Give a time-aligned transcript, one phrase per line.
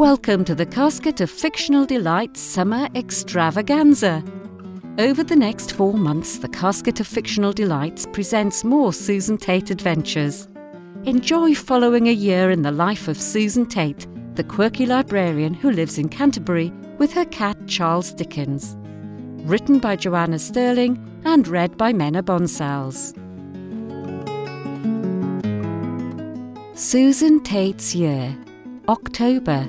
[0.00, 4.24] Welcome to the Casket of Fictional Delights Summer Extravaganza.
[4.98, 10.48] Over the next four months, the Casket of Fictional Delights presents more Susan Tate adventures.
[11.04, 14.06] Enjoy following a year in the life of Susan Tate,
[14.36, 18.78] the quirky librarian who lives in Canterbury with her cat Charles Dickens.
[19.46, 20.96] Written by Joanna Sterling
[21.26, 23.14] and read by Menna Bonsals.
[26.74, 28.34] Susan Tate's Year,
[28.88, 29.68] October.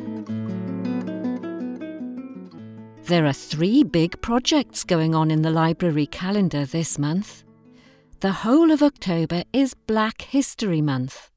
[3.12, 7.44] There are three big projects going on in the library calendar this month.
[8.22, 11.30] The whole of October is Black History Month.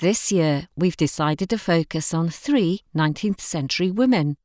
[0.00, 4.36] This year, we've decided to focus on three 19th century women.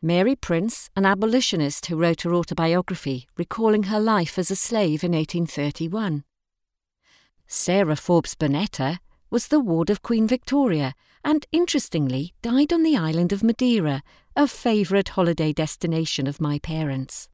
[0.00, 5.12] Mary Prince, an abolitionist who wrote her autobiography recalling her life as a slave in
[5.12, 6.24] 1831.
[7.46, 13.30] Sarah Forbes Bonetta was the ward of Queen Victoria and, interestingly, died on the island
[13.30, 14.02] of Madeira
[14.38, 17.30] a favourite holiday destination of my parents.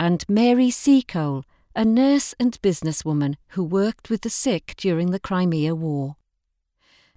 [0.00, 1.44] And Mary Seacole,
[1.76, 6.16] a nurse and businesswoman who worked with the sick during the Crimea War.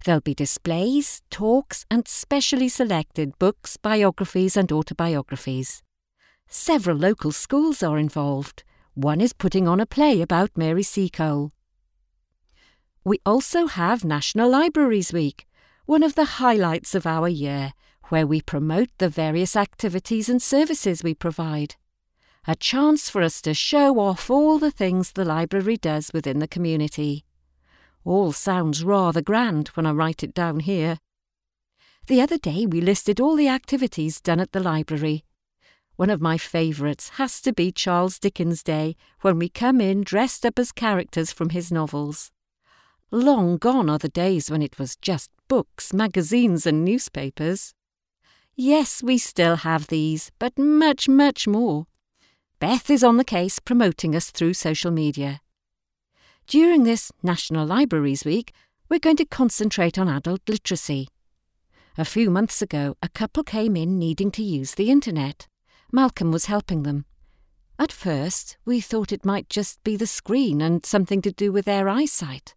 [0.03, 5.81] There'll be displays, talks, and specially selected books, biographies, and autobiographies.
[6.49, 8.63] Several local schools are involved.
[8.93, 11.53] One is putting on a play about Mary Seacole.
[13.05, 15.47] We also have National Libraries Week,
[15.85, 17.73] one of the highlights of our year,
[18.11, 21.75] where we promote the various activities and services we provide.
[22.45, 26.47] A chance for us to show off all the things the library does within the
[26.47, 27.23] community.
[28.03, 30.97] All sounds rather grand when I write it down here.
[32.07, 35.23] The other day we listed all the activities done at the library.
[35.95, 40.45] One of my favourites has to be Charles Dickens' Day, when we come in dressed
[40.45, 42.31] up as characters from his novels.
[43.09, 47.73] Long gone are the days when it was just books, magazines, and newspapers.
[48.55, 51.87] Yes, we still have these, but much, much more.
[52.59, 55.41] Beth is on the case promoting us through social media.
[56.47, 58.53] During this National Libraries Week,
[58.89, 61.07] we're going to concentrate on adult literacy.
[61.97, 65.47] A few months ago, a couple came in needing to use the internet.
[65.91, 67.05] Malcolm was helping them.
[67.79, 71.65] At first, we thought it might just be the screen and something to do with
[71.65, 72.53] their eyesight.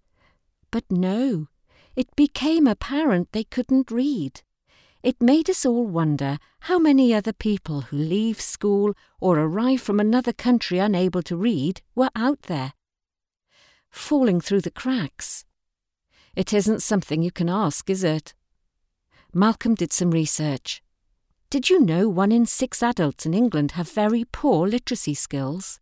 [0.71, 1.49] But no,
[1.97, 4.43] it became apparent they couldn't read.
[5.05, 10.01] It made us all wonder how many other people who leave school or arrive from
[10.01, 12.73] another country unable to read were out there.
[13.91, 15.45] Falling through the cracks.
[16.35, 18.33] It isn't something you can ask, is it?
[19.35, 20.83] Malcolm did some research.
[21.51, 25.81] Did you know one in six adults in England have very poor literacy skills?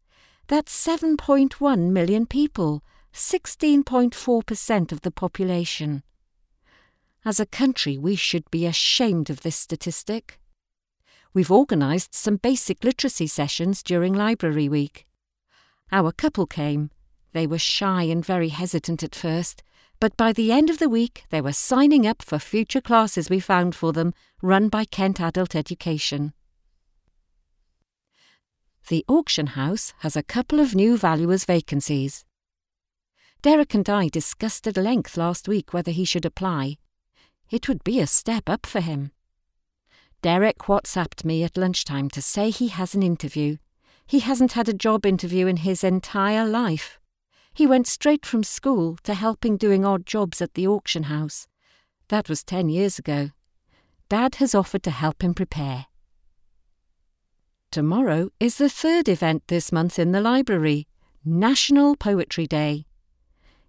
[0.49, 2.83] That's 7.1 million people,
[3.15, 6.03] 16.4% of the population.
[7.25, 10.41] As a country, we should be ashamed of this statistic.
[11.33, 15.07] We've organised some basic literacy sessions during Library Week.
[15.93, 16.91] Our couple came.
[17.33, 19.63] They were shy and very hesitant at first,
[20.01, 23.39] but by the end of the week they were signing up for future classes we
[23.39, 26.33] found for them, run by Kent Adult Education.
[28.89, 32.25] The auction house has a couple of new valuers' vacancies.
[33.43, 36.79] Derek and I discussed at length last week whether he should apply.
[37.53, 39.13] It would be a step up for him.
[40.23, 43.59] Derek WhatsApped me at lunchtime to say he has an interview.
[44.07, 46.99] He hasn't had a job interview in his entire life.
[47.53, 51.47] He went straight from school to helping doing odd jobs at the auction house.
[52.09, 53.33] That was ten years ago.
[54.09, 55.87] Dad has offered to help him prepare.
[57.71, 60.87] Tomorrow is the third event this month in the library
[61.23, 62.87] National Poetry Day.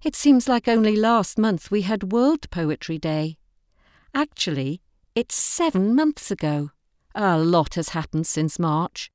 [0.01, 3.37] It seems like only last month we had World Poetry Day.
[4.13, 4.81] Actually,
[5.15, 6.69] it's seven months ago.
[7.15, 9.11] A lot has happened since March.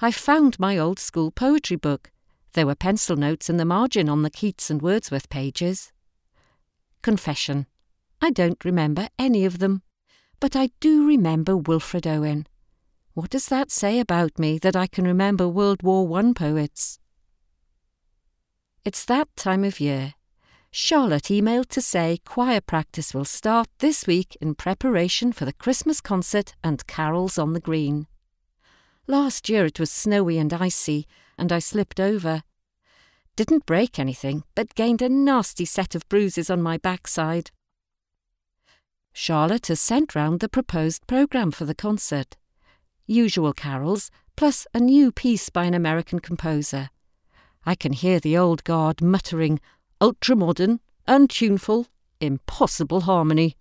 [0.00, 2.10] I found my old school poetry book.
[2.54, 5.92] There were pencil notes in the margin on the Keats and Wordsworth pages.
[7.02, 7.66] Confession.
[8.20, 9.82] I don't remember any of them,
[10.40, 12.46] but I do remember Wilfred Owen.
[13.14, 16.98] What does that say about me that I can remember World War One poets?
[18.84, 20.14] It's that time of year.
[20.74, 26.00] Charlotte emailed to say choir practice will start this week in preparation for the Christmas
[26.00, 28.06] concert and carols on the green.
[29.06, 32.42] Last year it was snowy and icy, and I slipped over.
[33.36, 37.50] Didn't break anything, but gained a nasty set of bruises on my backside.
[39.12, 42.38] Charlotte has sent round the proposed programme for the concert.
[43.06, 46.88] Usual carols, plus a new piece by an American composer.
[47.66, 49.60] I can hear the old guard muttering,
[50.02, 51.86] ultra modern, untuneful,
[52.20, 53.56] impossible harmony.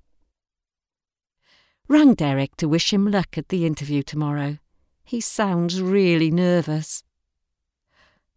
[1.87, 4.57] Rang Derek to wish him luck at the interview tomorrow.
[5.03, 7.03] He sounds really nervous.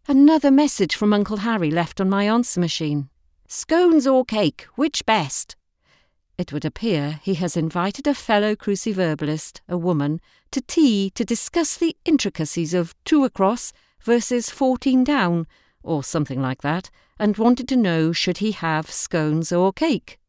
[0.07, 3.09] Another message from Uncle Harry left on my answer machine.
[3.47, 5.55] Scones or cake, which best?
[6.37, 10.21] It would appear he has invited a fellow cruciverbalist, a woman,
[10.51, 15.47] to tea to discuss the intricacies of two across versus fourteen down,
[15.81, 20.19] or something like that, and wanted to know should he have scones or cake.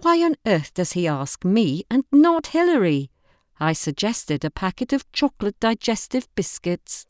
[0.00, 3.10] Why on earth does he ask me and not Hilary?
[3.58, 7.06] I suggested a packet of chocolate digestive biscuits.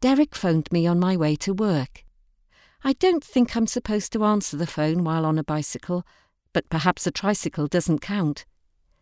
[0.00, 2.04] Derek phoned me on my way to work.
[2.82, 6.06] I don't think I'm supposed to answer the phone while on a bicycle,
[6.52, 8.44] but perhaps a tricycle doesn't count.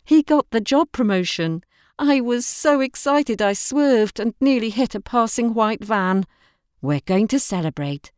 [0.05, 1.63] He got the job promotion.
[1.99, 6.25] I was so excited I swerved and nearly hit a passing white van.
[6.83, 8.11] We're going to celebrate.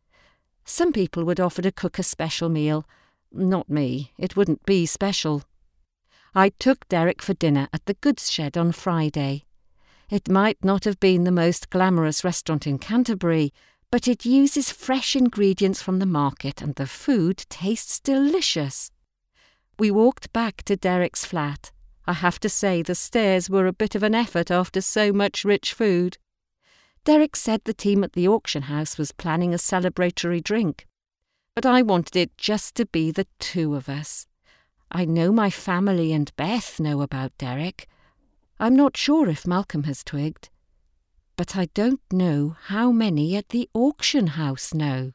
[0.65, 2.83] Some people would offer to cook a special meal.
[3.31, 4.11] Not me.
[4.17, 5.43] It wouldn't be special.
[6.33, 9.45] I took Derek for dinner at the goods shed on Friday.
[10.09, 13.53] It might not have been the most glamorous restaurant in Canterbury,
[13.91, 18.89] but it uses fresh ingredients from the market and the food tastes delicious.
[19.77, 21.71] We walked back to Derek's flat.
[22.07, 25.45] I have to say the stairs were a bit of an effort after so much
[25.45, 26.17] rich food.
[27.05, 30.87] Derek said the team at the auction house was planning a celebratory drink,
[31.55, 34.25] but I wanted it just to be the two of us.
[34.91, 37.87] I know my family and Beth know about Derek.
[38.59, 40.49] I'm not sure if Malcolm has twigged.
[41.37, 45.11] But I don't know how many at the auction house know.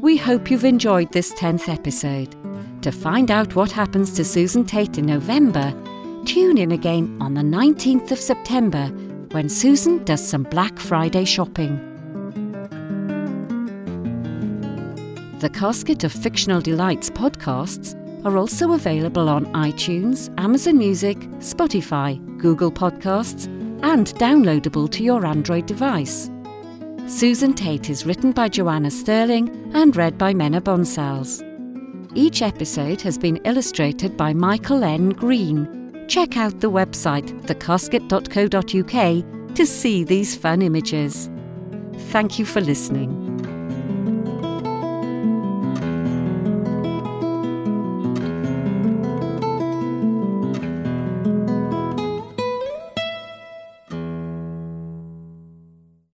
[0.00, 2.34] We hope you've enjoyed this 10th episode.
[2.82, 5.72] To find out what happens to Susan Tate in November,
[6.24, 8.86] tune in again on the 19th of September
[9.32, 11.76] when Susan does some Black Friday shopping.
[15.40, 17.94] The Casket of Fictional Delights podcasts
[18.24, 23.46] are also available on iTunes, Amazon Music, Spotify, Google Podcasts,
[23.82, 26.30] and downloadable to your Android device.
[27.06, 31.42] Susan Tate is written by Joanna Sterling and read by Menna Bonsals.
[32.14, 35.10] Each episode has been illustrated by Michael N.
[35.10, 35.83] Green.
[36.08, 41.30] Check out the website thecasket.co.uk to see these fun images.
[42.10, 43.23] Thank you for listening.